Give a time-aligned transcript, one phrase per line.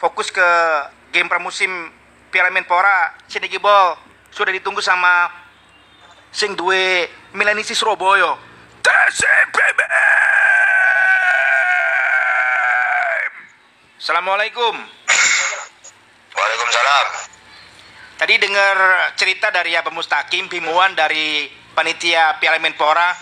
[0.00, 0.48] fokus ke
[1.12, 1.68] game pramusim
[2.32, 4.00] Piala Menpora Sidiki Ball
[4.32, 5.28] sudah ditunggu sama
[6.32, 7.04] sing duwe
[7.36, 8.40] Milanisi Surabaya.
[8.80, 9.92] TCBM.
[14.00, 14.72] Assalamualaikum.
[16.32, 17.06] Waalaikumsalam.
[18.16, 18.76] Tadi dengar
[19.20, 23.12] cerita dari Abang Mustaqim, bimuan dari panitia Piala Menpora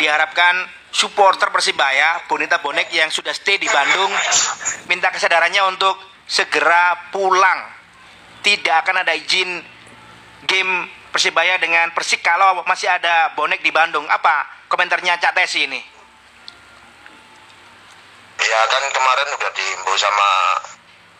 [0.00, 4.08] diharapkan supporter Persibaya, bonita bonek yang sudah stay di Bandung
[4.86, 5.94] minta kesadarannya untuk
[6.26, 7.74] segera pulang.
[8.42, 9.62] Tidak akan ada izin
[10.46, 10.72] game
[11.10, 14.04] Persibaya dengan Persik kalau masih ada bonek di Bandung.
[14.04, 15.80] Apa komentarnya Cak Tesi ini?
[18.36, 20.30] Ya kan kemarin udah diimbau sama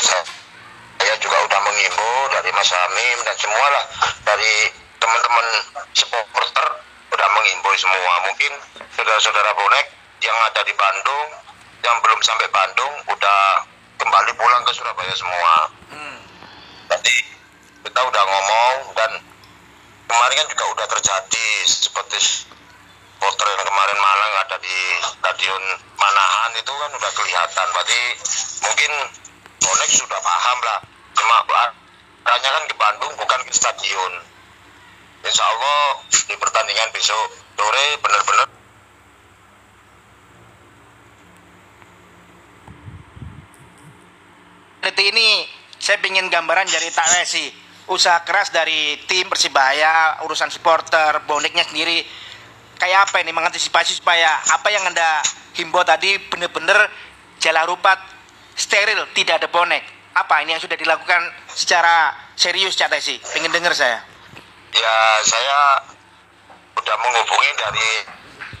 [0.00, 3.84] saya juga udah mengimbau dari Mas Hamim dan semua lah
[4.24, 5.46] dari teman-teman
[5.92, 6.66] supporter
[7.12, 8.14] udah mengimbau semua.
[8.32, 8.52] Mungkin
[8.96, 9.86] saudara-saudara bonek
[10.24, 11.28] yang ada di Bandung
[11.82, 13.42] yang belum sampai Bandung udah
[13.98, 15.54] kembali pulang ke Surabaya semua.
[15.90, 16.18] Hmm.
[16.86, 17.16] Tadi
[17.82, 19.10] kita udah ngomong dan
[20.06, 25.62] kemarin kan juga udah terjadi seperti supporter yang kemarin Malang ada di stadion
[25.98, 27.66] Manahan itu kan udah kelihatan.
[27.74, 28.00] Berarti
[28.62, 28.92] mungkin
[29.62, 30.80] bonek sudah paham lah.
[31.18, 34.12] Cuma arahnya kan ke Bandung bukan ke stadion.
[35.22, 38.50] Insya Allah di pertandingan besok sore benar-benar
[44.92, 45.48] Detik ini
[45.80, 47.48] saya ingin gambaran dari Tak Resi
[47.88, 52.04] usaha keras dari tim Persibaya urusan supporter boneknya sendiri.
[52.76, 55.24] Kayak apa ini mengantisipasi supaya apa yang anda
[55.56, 56.92] himbau tadi benar-benar
[57.40, 57.96] jalan rupat
[58.52, 59.80] steril tidak ada bonek.
[60.12, 63.16] Apa ini yang sudah dilakukan secara serius Cak Tesi?
[63.32, 63.96] Pengen dengar saya.
[64.76, 65.88] Ya saya
[66.76, 67.90] udah menghubungi dari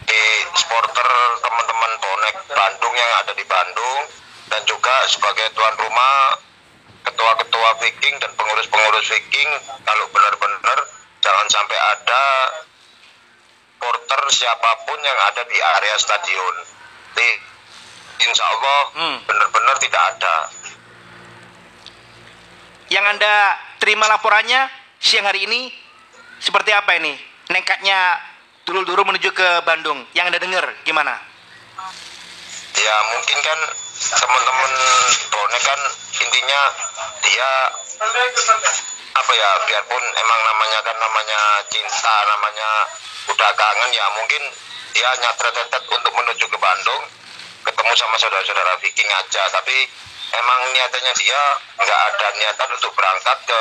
[0.08, 0.22] di
[0.56, 1.08] supporter
[1.44, 4.21] teman-teman bonek Bandung yang ada di Bandung
[4.52, 6.36] dan juga sebagai tuan rumah
[7.08, 9.50] ketua-ketua Viking dan pengurus-pengurus Viking
[9.88, 10.78] kalau benar-benar
[11.24, 12.24] jangan sampai ada
[13.80, 16.54] porter siapa pun yang ada di area stadion.
[17.16, 17.28] Di,
[18.28, 19.16] insya Allah Hmm.
[19.24, 20.36] benar-benar tidak ada.
[22.92, 24.68] yang anda terima laporannya
[25.00, 25.72] siang hari ini
[26.44, 27.16] seperti apa ini
[27.48, 28.20] nekatnya
[28.68, 31.16] dulu-dulu menuju ke Bandung yang anda dengar gimana
[32.82, 33.58] Ya mungkin kan
[34.02, 34.72] teman-teman
[35.30, 35.80] bonek kan
[36.18, 36.60] intinya
[37.22, 37.50] dia
[39.12, 42.70] apa ya biarpun emang namanya kan namanya cinta namanya
[43.30, 44.42] udah kangen ya mungkin
[44.92, 47.02] dia nyatret-nyatret untuk menuju ke Bandung
[47.62, 49.42] ketemu sama saudara-saudara Viking aja.
[49.48, 49.76] Tapi
[50.34, 51.40] emang niatannya dia
[51.78, 53.60] nggak ada niatan untuk berangkat ke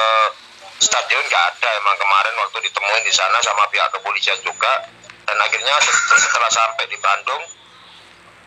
[0.82, 1.70] stadion nggak ada.
[1.78, 4.90] Emang kemarin waktu ditemuin di sana sama pihak kepolisian juga.
[5.30, 7.61] Dan akhirnya set- setelah sampai di Bandung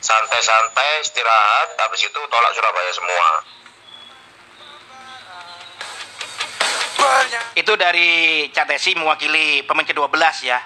[0.04, 3.28] santai-santai istirahat habis itu tolak Surabaya semua.
[7.56, 10.12] Itu dari Catesi mewakili pemain ke-12
[10.44, 10.60] ya.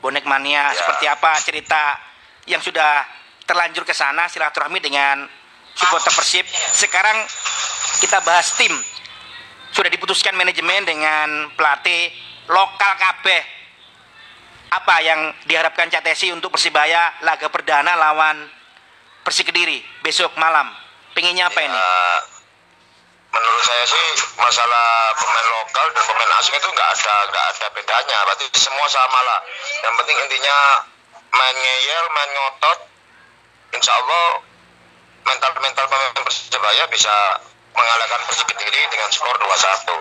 [0.00, 0.76] Bonek mania Ya.
[0.76, 1.82] seperti apa cerita
[2.48, 3.04] yang sudah
[3.44, 5.28] terlanjur ke sana silaturahmi dengan
[5.76, 6.44] supporter Persib?
[6.72, 7.24] Sekarang
[8.00, 8.72] kita bahas tim.
[9.72, 12.12] Sudah diputuskan manajemen dengan pelatih
[12.48, 13.26] lokal KB
[14.74, 18.53] apa yang diharapkan Catesi untuk Persibaya laga perdana lawan
[19.24, 20.68] Persik Kediri besok malam.
[21.16, 21.72] Pengennya apa ini?
[21.72, 21.94] Ya,
[23.32, 28.18] menurut saya sih masalah pemain lokal dan pemain asing itu nggak ada nggak ada bedanya.
[28.28, 29.40] Berarti semua sama lah.
[29.80, 30.58] Yang penting intinya
[31.34, 32.78] main ngeyel main ngotot
[33.74, 34.38] insya Allah
[35.26, 37.14] mental mental pemain persebaya bisa
[37.74, 39.98] mengalahkan persik kediri dengan skor 2-1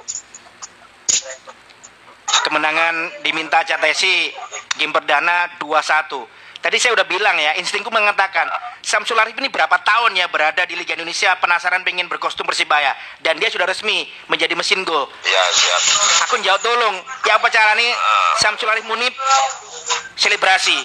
[2.45, 2.95] kemenangan
[3.25, 4.29] diminta Catesi
[4.77, 6.21] game perdana 2-1
[6.63, 8.47] Tadi saya udah bilang ya, instingku mengatakan
[8.79, 13.35] Samsul Arif ini berapa tahun ya berada di Liga Indonesia penasaran pengen berkostum Persibaya dan
[13.35, 15.11] dia sudah resmi menjadi mesin gol.
[15.27, 15.81] ya siap
[16.23, 16.95] Aku jawab tolong,
[17.27, 17.91] ya apa cara nih
[18.39, 19.11] Samsul Arif Munib
[20.15, 20.79] selebrasi.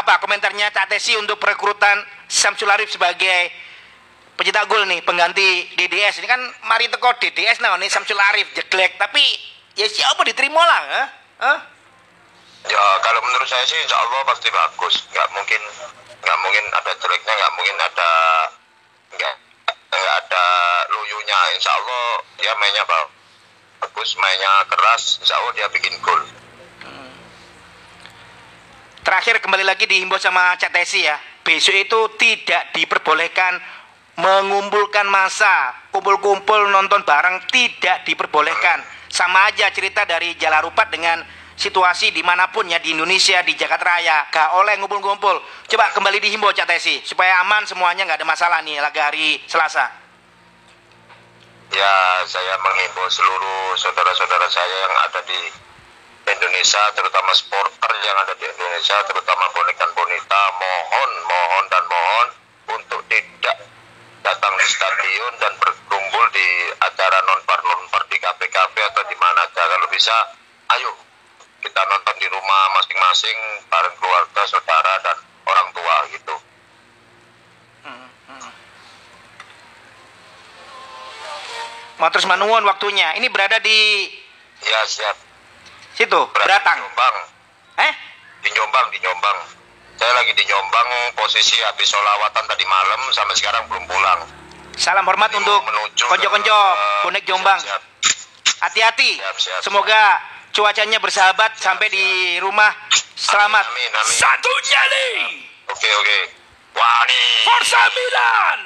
[0.00, 3.52] Apa komentarnya Cak Tesi untuk perekrutan Samsul Arif sebagai
[4.40, 6.40] pencetak gol nih pengganti DDS ini kan
[6.70, 9.20] mari teko DDS nah nih Samsul Arif jeglek tapi
[9.74, 11.06] ya siapa diterima lah eh?
[11.42, 11.58] Hah?
[12.66, 15.06] Ya kalau menurut saya sih insya Allah pasti bagus.
[15.14, 15.62] Nggak mungkin
[16.18, 18.10] nggak mungkin ada jeleknya, nggak mungkin ada
[19.14, 19.34] nggak
[19.94, 20.44] nggak ada
[20.90, 21.38] luyunya.
[21.54, 22.04] Insya Allah
[22.42, 23.10] dia mainnya ba-
[23.86, 25.22] bagus, mainnya keras.
[25.22, 26.22] Insya Allah dia bikin gol.
[29.06, 31.16] Terakhir kembali lagi dihimbau sama Cak Tesi ya.
[31.40, 33.56] Besok itu tidak diperbolehkan
[34.20, 38.84] mengumpulkan masa, kumpul-kumpul nonton bareng tidak diperbolehkan.
[39.08, 41.24] Sama aja cerita dari Jalarupat dengan
[41.58, 45.42] situasi di mana pun ya di Indonesia di Jakarta Raya gak oleh ngumpul-ngumpul.
[45.66, 50.06] Coba kembali dihimbau Cak Tesi supaya aman semuanya nggak ada masalah nih laga hari Selasa.
[51.68, 55.36] ya saya menghimbau seluruh saudara-saudara saya yang ada di
[56.24, 62.26] Indonesia, terutama supporter yang ada di Indonesia, terutama bonek dan bonita, mohon, mohon dan mohon
[62.72, 63.56] untuk tidak
[64.24, 66.48] datang di stadion dan berkumpul di
[66.80, 70.16] acara non par non par di KPKP atau di mana aja kalau bisa,
[70.72, 71.07] ayo
[71.68, 73.36] kita nonton di rumah masing-masing
[73.68, 76.36] bareng keluarga, saudara dan orang tua gitu.
[82.00, 83.12] Matur manuwun waktunya.
[83.20, 84.08] Ini berada di
[84.64, 85.14] Ya siap.
[85.94, 86.78] situ, Berada Beratang.
[86.78, 87.16] Di Jombang.
[87.84, 87.92] Eh?
[88.46, 89.38] Di Jombang, di Jombang.
[89.98, 90.88] Saya lagi di Jombang,
[91.18, 94.20] posisi habis sholawatan tadi malam, sampai sekarang belum pulang.
[94.78, 95.58] Salam hormat Ini untuk
[96.06, 97.58] konco-konco eh, bonek Jombang.
[98.62, 99.18] Hati-hati.
[99.58, 100.22] Semoga
[100.52, 102.06] cuacanya bersahabat sampai di
[102.42, 102.70] rumah
[103.16, 103.64] selamat.
[103.68, 104.14] Amin, amin.
[104.14, 105.10] Satu nyali.
[105.68, 106.18] Oke, oke.
[106.76, 108.60] Wah nih, Forza Milan.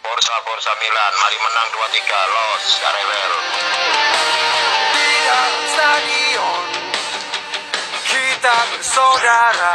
[0.00, 1.12] Forza, Forza Milan.
[1.18, 3.32] Mari menang 2-3, los, Karewel.
[4.96, 6.64] di dalam stadion
[8.06, 9.74] kita bersaudara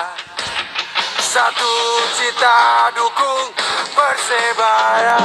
[1.21, 1.73] satu
[2.17, 3.53] cita dukung
[3.93, 5.19] persebaya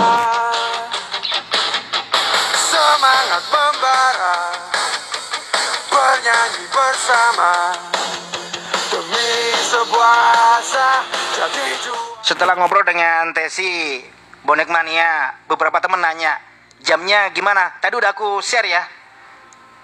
[12.26, 14.02] Setelah ngobrol dengan Tesi
[14.42, 16.38] Bonek Mania, beberapa temen nanya,
[16.82, 17.78] jamnya gimana?
[17.78, 18.82] Tadi udah aku share ya.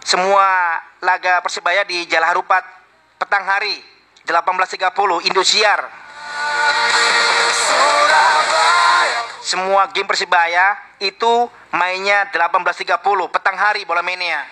[0.03, 2.67] Semua laga Persebaya di Jalan Harupat
[3.23, 3.79] petang hari
[4.27, 5.87] 18.30 Indosiar.
[9.43, 12.99] Semua game Persebaya itu mainnya 18.30
[13.31, 14.03] petang hari bola.
[14.03, 14.43] Persebaya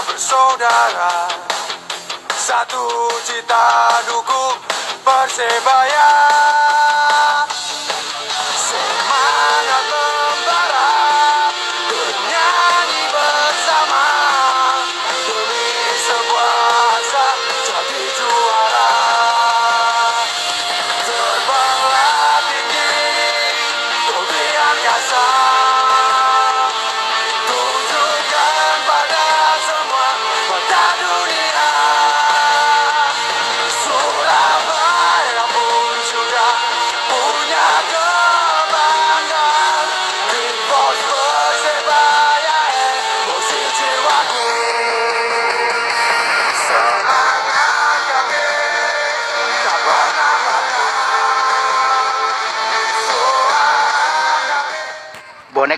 [0.00, 1.28] bersaudara.
[2.32, 4.56] Satu cita dukung
[5.04, 6.10] Persebaya.
[8.56, 10.90] Semangat membara
[11.90, 14.06] Bernyanyi bersama.
[15.28, 15.68] Demi
[16.00, 16.54] sebuah
[16.96, 17.26] asa
[17.66, 18.94] jadi juara.
[21.02, 22.94] Terbanglah tinggi
[24.08, 25.00] Kau biarkan